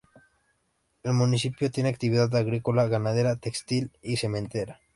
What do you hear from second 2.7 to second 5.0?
ganadera, textil y cementera.